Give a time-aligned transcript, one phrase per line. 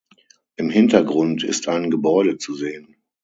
[0.55, 2.95] Im Hintergrund ist ein Gebäude zu sehen.